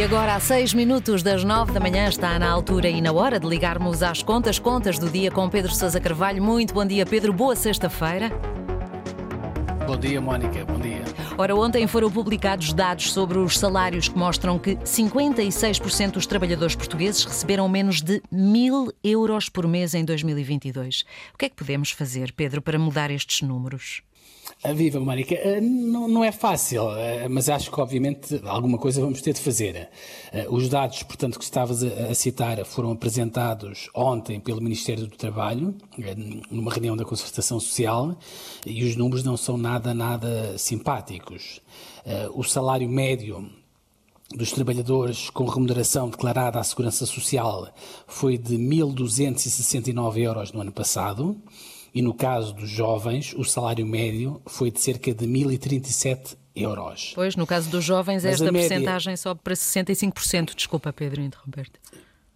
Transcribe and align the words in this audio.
E 0.00 0.02
agora, 0.02 0.34
a 0.34 0.40
seis 0.40 0.72
minutos 0.72 1.22
das 1.22 1.44
nove 1.44 1.72
da 1.72 1.78
manhã, 1.78 2.08
está 2.08 2.38
na 2.38 2.48
altura 2.48 2.88
e 2.88 3.02
na 3.02 3.12
hora 3.12 3.38
de 3.38 3.46
ligarmos 3.46 4.02
às 4.02 4.22
contas, 4.22 4.58
contas 4.58 4.98
do 4.98 5.10
dia 5.10 5.30
com 5.30 5.46
Pedro 5.50 5.74
Sousa 5.74 6.00
Carvalho. 6.00 6.42
Muito 6.42 6.72
bom 6.72 6.86
dia, 6.86 7.04
Pedro. 7.04 7.34
Boa 7.34 7.54
sexta-feira. 7.54 8.30
Bom 9.86 9.98
dia, 9.98 10.18
Mónica. 10.18 10.64
Bom 10.64 10.80
dia. 10.80 11.02
Ora, 11.36 11.54
ontem 11.54 11.86
foram 11.86 12.10
publicados 12.10 12.72
dados 12.72 13.12
sobre 13.12 13.36
os 13.36 13.58
salários 13.58 14.08
que 14.08 14.16
mostram 14.16 14.58
que 14.58 14.76
56% 14.76 16.12
dos 16.12 16.26
trabalhadores 16.26 16.74
portugueses 16.74 17.22
receberam 17.22 17.68
menos 17.68 18.00
de 18.00 18.22
mil 18.32 18.90
euros 19.04 19.50
por 19.50 19.68
mês 19.68 19.92
em 19.92 20.02
2022. 20.02 21.04
O 21.34 21.36
que 21.36 21.44
é 21.44 21.48
que 21.50 21.56
podemos 21.56 21.90
fazer, 21.90 22.32
Pedro, 22.32 22.62
para 22.62 22.78
mudar 22.78 23.10
estes 23.10 23.42
números? 23.46 24.00
Viva, 24.74 25.00
Mónica. 25.00 25.34
Eh, 25.34 25.60
não, 25.60 26.06
não, 26.06 26.22
é 26.22 26.30
fácil, 26.30 26.90
eh, 26.96 27.28
mas 27.28 27.48
acho 27.48 27.70
que, 27.70 27.80
obviamente, 27.80 28.40
alguma 28.44 28.76
coisa 28.76 29.00
vamos 29.00 29.22
ter 29.22 29.32
de 29.32 29.40
fazer. 29.40 29.88
Eh, 30.32 30.46
os 30.50 30.68
dados, 30.68 31.02
portanto, 31.02 31.38
que 31.38 31.44
estavas 31.44 31.82
a 31.82 32.14
citar 32.14 32.62
foram 32.64 32.92
apresentados 32.92 33.88
ontem 33.94 34.38
pelo 34.38 34.60
Ministério 34.60 35.06
do 35.06 35.16
Trabalho, 35.16 35.74
numa 36.50 36.70
reunião 36.70 36.96
da 36.96 37.04
Concertação 37.04 37.58
Social, 37.58 38.16
e 38.66 38.84
os 38.84 38.96
números 38.96 39.24
não 39.24 39.36
são 39.36 39.56
nada, 39.56 39.94
nada 39.94 40.58
simpáticos. 40.58 41.60
O 42.34 42.42
salário 42.42 42.88
médio 42.88 43.50
dos 44.34 44.52
trabalhadores 44.52 45.30
com 45.30 45.44
remuneração 45.44 46.08
declarada 46.08 46.60
à 46.60 46.64
Segurança 46.64 47.06
Social 47.06 47.68
foi 48.06 48.38
de 48.38 48.56
1.269 48.56 50.18
euros 50.18 50.52
no 50.52 50.60
ano 50.60 50.72
passado 50.72 51.36
e 51.94 52.02
no 52.02 52.14
caso 52.14 52.54
dos 52.54 52.68
jovens, 52.68 53.34
o 53.36 53.44
salário 53.44 53.86
médio 53.86 54.40
foi 54.46 54.70
de 54.70 54.80
cerca 54.80 55.12
de 55.12 55.26
1.037 55.26 56.36
euros. 56.54 57.12
Pois, 57.14 57.36
no 57.36 57.46
caso 57.46 57.70
dos 57.70 57.84
jovens, 57.84 58.24
Mas 58.24 58.34
esta 58.34 58.50
média... 58.50 58.68
percentagem 58.68 59.16
sobe 59.16 59.40
para 59.42 59.54
65%. 59.54 60.54
Desculpa, 60.54 60.92
Pedro, 60.92 61.20
interromper-te. 61.22 61.78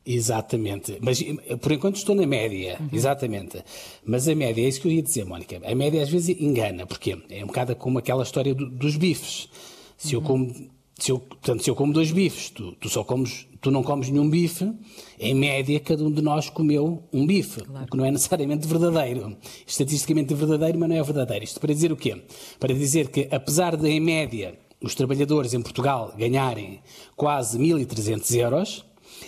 Exatamente. 0.06 0.98
Mas 1.00 1.22
por 1.60 1.72
enquanto 1.72 1.96
estou 1.96 2.14
na 2.14 2.26
média, 2.26 2.76
uhum. 2.78 2.88
exatamente. 2.92 3.64
Mas 4.04 4.28
a 4.28 4.34
média, 4.34 4.62
é 4.62 4.68
isso 4.68 4.80
que 4.80 4.88
eu 4.88 4.92
ia 4.92 5.02
dizer, 5.02 5.24
Mónica. 5.24 5.60
A 5.64 5.74
média 5.74 6.02
às 6.02 6.10
vezes 6.10 6.36
engana, 6.40 6.86
porque 6.86 7.18
é 7.30 7.42
um 7.42 7.46
bocado 7.46 7.74
como 7.74 7.98
aquela 7.98 8.22
história 8.22 8.54
do, 8.54 8.68
dos 8.68 8.96
bifes. 8.96 9.48
Se 9.96 10.14
uhum. 10.14 10.22
eu 10.22 10.26
como 10.26 10.70
se 10.98 11.10
eu, 11.10 11.18
portanto, 11.18 11.62
se 11.62 11.70
eu 11.70 11.74
como 11.74 11.92
dois 11.92 12.12
bifes, 12.12 12.50
tu, 12.50 12.72
tu, 12.72 12.88
só 12.88 13.02
comes, 13.02 13.46
tu 13.60 13.70
não 13.70 13.82
comes 13.82 14.08
nenhum 14.08 14.28
bife, 14.28 14.72
em 15.18 15.34
média 15.34 15.80
cada 15.80 16.04
um 16.04 16.10
de 16.10 16.22
nós 16.22 16.48
comeu 16.48 17.02
um 17.12 17.26
bife, 17.26 17.62
claro. 17.62 17.84
o 17.84 17.90
que 17.90 17.96
não 17.96 18.04
é 18.04 18.10
necessariamente 18.10 18.66
verdadeiro. 18.66 19.36
Estatisticamente 19.66 20.32
verdadeiro, 20.34 20.78
mas 20.78 20.88
não 20.88 20.96
é 20.96 21.02
verdadeiro. 21.02 21.44
Isto 21.44 21.60
para 21.60 21.74
dizer 21.74 21.90
o 21.90 21.96
quê? 21.96 22.22
Para 22.60 22.72
dizer 22.72 23.08
que, 23.08 23.28
apesar 23.30 23.76
de, 23.76 23.88
em 23.88 23.98
média, 23.98 24.56
os 24.80 24.94
trabalhadores 24.94 25.52
em 25.52 25.62
Portugal 25.62 26.14
ganharem 26.16 26.80
quase 27.16 27.58
1.300 27.58 28.36
euros, 28.36 28.84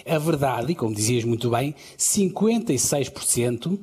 a 0.07 0.19
verdade, 0.19 0.73
e 0.73 0.75
como 0.75 0.95
dizias 0.95 1.25
muito 1.25 1.51
bem, 1.51 1.75
56% 1.99 3.79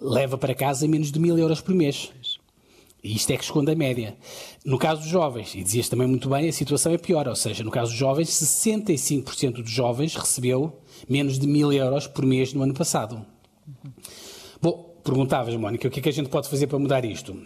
leva 0.00 0.38
para 0.38 0.54
casa 0.54 0.86
menos 0.88 1.12
de 1.12 1.20
1.000 1.20 1.38
euros 1.38 1.60
por 1.60 1.74
mês. 1.74 2.10
E 3.06 3.14
isto 3.14 3.30
é 3.30 3.36
que 3.36 3.44
esconde 3.44 3.70
a 3.70 3.76
média. 3.76 4.16
No 4.64 4.78
caso 4.78 5.02
dos 5.02 5.10
jovens, 5.10 5.54
e 5.54 5.62
dizias 5.62 5.88
também 5.88 6.08
muito 6.08 6.28
bem, 6.28 6.48
a 6.48 6.52
situação 6.52 6.92
é 6.92 6.98
pior, 6.98 7.28
ou 7.28 7.36
seja, 7.36 7.62
no 7.62 7.70
caso 7.70 7.92
dos 7.92 7.98
jovens, 7.98 8.28
65% 8.30 9.62
dos 9.62 9.70
jovens 9.70 10.16
recebeu 10.16 10.80
menos 11.08 11.38
de 11.38 11.46
mil 11.46 11.72
euros 11.72 12.08
por 12.08 12.26
mês 12.26 12.52
no 12.52 12.64
ano 12.64 12.74
passado. 12.74 13.24
Uhum. 13.66 13.92
Bom, 14.60 14.96
perguntavas, 15.04 15.54
Mónica, 15.54 15.86
o 15.86 15.90
que 15.90 16.00
é 16.00 16.02
que 16.02 16.08
a 16.08 16.12
gente 16.12 16.28
pode 16.28 16.48
fazer 16.48 16.66
para 16.66 16.80
mudar 16.80 17.04
isto? 17.04 17.40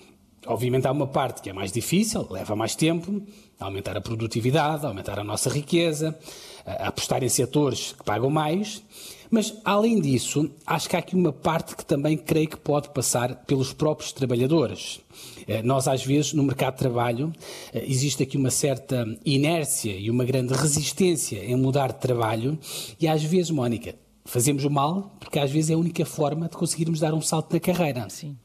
Obviamente 0.47 0.87
há 0.87 0.93
uma 0.93 1.07
parte 1.07 1.43
que 1.43 1.51
é 1.51 1.53
mais 1.53 1.71
difícil, 1.71 2.27
leva 2.31 2.57
mais 2.57 2.75
tempo, 2.75 3.23
aumentar 3.59 3.97
a 3.97 4.01
produtividade, 4.01 4.87
aumentar 4.87 5.19
a 5.19 5.25
nossa 5.25 5.51
riqueza, 5.51 6.19
apostar 6.65 7.23
em 7.23 7.29
setores 7.29 7.93
que 7.93 8.05
pagam 8.05 8.31
mais, 8.31 8.83
mas 9.31 9.55
além 9.65 10.01
disso, 10.01 10.51
acho 10.67 10.89
que 10.89 10.97
há 10.97 10.99
aqui 10.99 11.15
uma 11.15 11.33
parte 11.33 11.77
que 11.77 11.85
também 11.85 12.17
creio 12.17 12.49
que 12.49 12.57
pode 12.57 12.89
passar 12.89 13.45
pelos 13.45 13.73
próprios 13.73 14.11
trabalhadores. 14.13 15.01
Eh, 15.47 15.63
nós, 15.63 15.87
às 15.87 16.05
vezes, 16.05 16.33
no 16.33 16.43
mercado 16.43 16.75
de 16.75 16.81
trabalho, 16.81 17.33
eh, 17.73 17.85
existe 17.87 18.25
aqui 18.25 18.37
uma 18.37 18.51
certa 18.51 19.07
inércia 19.25 19.93
e 19.93 20.11
uma 20.11 20.25
grande 20.25 20.53
resistência 20.53 21.45
em 21.45 21.55
mudar 21.55 21.93
de 21.93 22.01
trabalho, 22.01 22.59
e 22.99 23.07
às 23.07 23.23
vezes, 23.23 23.53
Mónica, 23.53 23.95
fazemos 24.25 24.65
o 24.65 24.71
mal 24.71 25.17
porque 25.21 25.39
às 25.39 25.51
vezes 25.51 25.71
é 25.71 25.75
a 25.75 25.79
única 25.79 26.05
forma 26.05 26.49
de 26.49 26.57
conseguirmos 26.57 27.01
dar 27.01 27.15
um 27.15 27.21
salto 27.21 27.53
na 27.53 27.61
carreira. 27.61 28.09
Sim. 28.09 28.37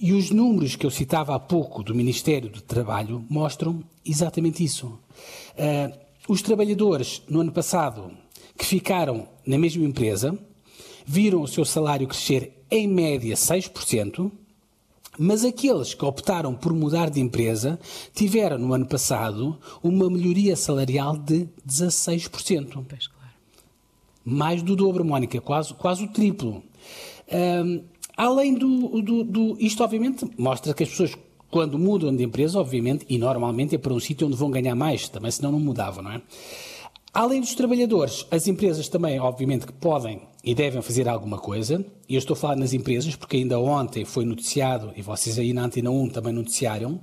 E 0.00 0.12
os 0.12 0.30
números 0.30 0.76
que 0.76 0.86
eu 0.86 0.90
citava 0.90 1.34
há 1.34 1.40
pouco 1.40 1.82
do 1.82 1.94
Ministério 1.94 2.48
do 2.48 2.60
Trabalho 2.60 3.24
mostram 3.28 3.82
exatamente 4.04 4.62
isso. 4.62 4.86
Uh, 4.86 5.98
os 6.28 6.40
trabalhadores, 6.40 7.22
no 7.28 7.40
ano 7.40 7.50
passado, 7.50 8.12
que 8.56 8.64
ficaram 8.64 9.28
na 9.44 9.58
mesma 9.58 9.84
empresa, 9.84 10.38
viram 11.04 11.42
o 11.42 11.48
seu 11.48 11.64
salário 11.64 12.06
crescer 12.06 12.52
em 12.70 12.86
média 12.86 13.34
6%, 13.34 14.30
mas 15.18 15.44
aqueles 15.44 15.94
que 15.94 16.04
optaram 16.04 16.54
por 16.54 16.72
mudar 16.72 17.10
de 17.10 17.18
empresa 17.18 17.76
tiveram 18.14 18.56
no 18.56 18.72
ano 18.72 18.86
passado 18.86 19.58
uma 19.82 20.08
melhoria 20.08 20.54
salarial 20.54 21.16
de 21.16 21.48
16%. 21.66 22.84
Pois, 22.88 23.08
claro. 23.08 23.32
Mais 24.24 24.62
do 24.62 24.76
dobro, 24.76 25.04
Mónica, 25.04 25.40
quase, 25.40 25.74
quase 25.74 26.04
o 26.04 26.08
triplo. 26.08 26.62
Um, 27.32 27.82
Além 28.18 28.54
do, 28.54 29.00
do, 29.00 29.22
do, 29.22 29.56
Isto, 29.60 29.84
obviamente, 29.84 30.28
mostra 30.36 30.74
que 30.74 30.82
as 30.82 30.88
pessoas, 30.88 31.16
quando 31.48 31.78
mudam 31.78 32.14
de 32.14 32.24
empresa, 32.24 32.58
obviamente, 32.58 33.06
e 33.08 33.16
normalmente 33.16 33.76
é 33.76 33.78
para 33.78 33.94
um 33.94 34.00
sítio 34.00 34.26
onde 34.26 34.36
vão 34.36 34.50
ganhar 34.50 34.74
mais, 34.74 35.08
também 35.08 35.30
senão 35.30 35.52
não 35.52 35.60
mudavam, 35.60 36.02
não 36.02 36.10
é? 36.10 36.22
Além 37.14 37.40
dos 37.40 37.54
trabalhadores, 37.54 38.26
as 38.28 38.48
empresas 38.48 38.88
também, 38.88 39.20
obviamente, 39.20 39.66
que 39.66 39.72
podem 39.72 40.22
e 40.42 40.52
devem 40.52 40.82
fazer 40.82 41.08
alguma 41.08 41.38
coisa, 41.38 41.86
e 42.08 42.16
eu 42.16 42.18
estou 42.18 42.34
a 42.34 42.36
falar 42.36 42.56
nas 42.56 42.72
empresas 42.72 43.14
porque 43.14 43.36
ainda 43.36 43.56
ontem 43.60 44.04
foi 44.04 44.24
noticiado, 44.24 44.92
e 44.96 45.00
vocês 45.00 45.38
aí 45.38 45.52
na 45.52 45.66
Antena 45.66 45.88
1 45.88 46.08
também 46.08 46.32
noticiaram, 46.32 47.00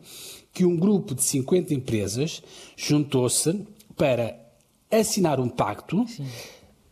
que 0.54 0.66
um 0.66 0.76
grupo 0.76 1.16
de 1.16 1.24
50 1.24 1.74
empresas 1.74 2.44
juntou-se 2.76 3.66
para 3.96 4.38
assinar 4.92 5.40
um 5.40 5.48
pacto, 5.48 6.06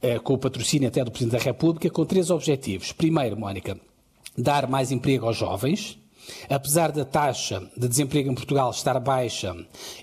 eh, 0.02 0.18
com 0.20 0.34
o 0.36 0.38
patrocínio 0.38 0.88
até 0.88 1.04
do 1.04 1.12
Presidente 1.12 1.40
da 1.40 1.44
República, 1.44 1.90
com 1.90 2.06
três 2.06 2.30
objetivos. 2.30 2.94
Primeiro, 2.94 3.38
Mónica, 3.38 3.78
dar 4.38 4.68
mais 4.68 4.92
emprego 4.92 5.26
aos 5.26 5.38
jovens. 5.38 5.98
Apesar 6.50 6.92
da 6.92 7.04
taxa 7.04 7.70
de 7.76 7.88
desemprego 7.88 8.32
em 8.32 8.36
Portugal 8.36 8.72
estar 8.72 8.98
baixa, 9.00 9.56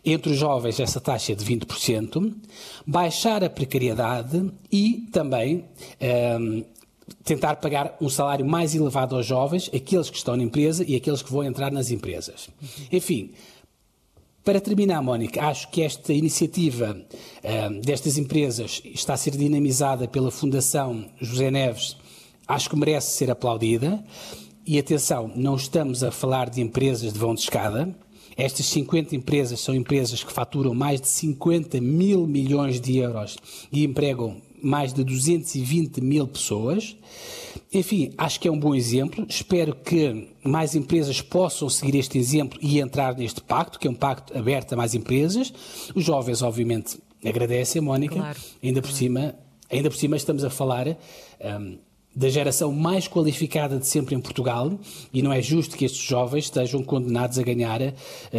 entre 0.04 0.32
os 0.32 0.38
jovens 0.38 0.78
essa 0.78 1.00
taxa 1.00 1.32
é 1.32 1.34
de 1.34 1.44
20%, 1.44 2.34
baixar 2.86 3.42
a 3.42 3.48
precariedade 3.48 4.50
e 4.70 5.08
também 5.12 5.56
um, 5.56 5.64
ehm, 6.00 6.64
tentar 7.24 7.56
pagar 7.56 7.96
um 8.00 8.08
salário 8.08 8.44
mais 8.44 8.74
elevado 8.74 9.16
aos 9.16 9.24
jovens, 9.24 9.70
aqueles 9.74 10.10
que 10.10 10.16
estão 10.16 10.36
na 10.36 10.42
empresa 10.42 10.84
e 10.86 10.94
aqueles 10.94 11.22
que 11.22 11.32
vão 11.32 11.42
entrar 11.42 11.72
nas 11.72 11.90
empresas. 11.90 12.50
Enfim, 12.92 13.32
para 14.44 14.60
terminar, 14.60 15.02
Mónica, 15.02 15.42
acho 15.42 15.70
que 15.70 15.82
esta 15.82 16.12
iniciativa 16.12 16.92
um, 16.92 17.48
ehm, 17.48 17.80
destas 17.80 18.18
empresas 18.18 18.82
está 18.84 19.14
a 19.14 19.16
ser 19.16 19.36
dinamizada 19.36 20.06
pela 20.06 20.30
Fundação 20.30 21.08
José 21.18 21.50
Neves 21.50 21.96
acho 22.50 22.68
que 22.68 22.76
merece 22.76 23.12
ser 23.12 23.30
aplaudida. 23.30 24.02
E 24.66 24.78
atenção, 24.78 25.30
não 25.34 25.56
estamos 25.56 26.04
a 26.04 26.10
falar 26.10 26.50
de 26.50 26.60
empresas 26.60 27.12
de 27.12 27.18
vão 27.18 27.34
de 27.34 27.40
escada. 27.40 27.94
Estas 28.36 28.66
50 28.66 29.14
empresas 29.16 29.60
são 29.60 29.74
empresas 29.74 30.22
que 30.22 30.32
faturam 30.32 30.74
mais 30.74 31.00
de 31.00 31.08
50 31.08 31.80
mil 31.80 32.26
milhões 32.26 32.80
de 32.80 32.98
euros 32.98 33.36
e 33.72 33.84
empregam 33.84 34.40
mais 34.62 34.92
de 34.92 35.02
220 35.04 36.00
mil 36.00 36.26
pessoas. 36.26 36.96
Enfim, 37.72 38.12
acho 38.18 38.40
que 38.40 38.48
é 38.48 38.50
um 38.50 38.58
bom 38.58 38.74
exemplo. 38.74 39.24
Espero 39.28 39.74
que 39.74 40.28
mais 40.44 40.74
empresas 40.74 41.20
possam 41.20 41.68
seguir 41.68 41.98
este 41.98 42.18
exemplo 42.18 42.58
e 42.60 42.80
entrar 42.80 43.16
neste 43.16 43.40
pacto, 43.40 43.78
que 43.78 43.86
é 43.86 43.90
um 43.90 43.94
pacto 43.94 44.36
aberto 44.36 44.72
a 44.72 44.76
mais 44.76 44.94
empresas. 44.94 45.52
Os 45.94 46.04
jovens, 46.04 46.42
obviamente, 46.42 46.98
agradecem, 47.24 47.80
Mónica. 47.80 48.16
Claro. 48.16 48.38
Ainda 48.62 48.82
por 48.82 48.90
cima, 48.90 49.34
ainda 49.70 49.88
por 49.88 49.96
cima 49.96 50.16
estamos 50.16 50.44
a 50.44 50.50
falar. 50.50 50.86
Um, 51.40 51.78
da 52.14 52.28
geração 52.28 52.72
mais 52.72 53.06
qualificada 53.06 53.78
de 53.78 53.86
sempre 53.86 54.14
em 54.14 54.20
Portugal 54.20 54.78
e 55.12 55.22
não 55.22 55.32
é 55.32 55.40
justo 55.40 55.76
que 55.76 55.84
estes 55.84 56.02
jovens 56.02 56.44
estejam 56.44 56.82
condenados 56.82 57.38
a 57.38 57.42
ganhar 57.42 57.80
uh, 57.80 57.92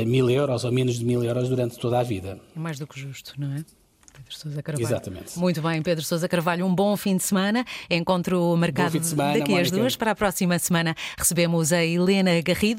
mil 0.05 0.29
euros 0.29 0.63
ou 0.63 0.71
menos 0.71 0.99
de 0.99 1.05
mil 1.05 1.23
euros 1.23 1.49
durante 1.49 1.77
toda 1.77 1.99
a 1.99 2.03
vida. 2.03 2.39
É 2.55 2.59
mais 2.59 2.77
do 2.77 2.85
que 2.85 2.99
justo, 2.99 3.33
não 3.37 3.53
é? 3.53 3.63
Pedro 4.11 4.35
Sousa 4.35 4.63
Carvalho. 4.63 4.85
Exatamente. 4.85 5.39
Muito 5.39 5.61
bem, 5.61 5.81
Pedro 5.81 6.03
Sousa 6.03 6.27
Carvalho, 6.27 6.65
um 6.65 6.73
bom 6.73 6.95
fim 6.95 7.17
de 7.17 7.23
semana. 7.23 7.65
Encontro 7.89 8.55
marcado 8.57 9.01
semana, 9.03 9.39
daqui 9.39 9.57
às 9.57 9.71
duas. 9.71 9.95
Para 9.95 10.11
a 10.11 10.15
próxima 10.15 10.57
semana 10.59 10.95
recebemos 11.17 11.71
a 11.73 11.83
Helena 11.83 12.41
Garrido. 12.41 12.69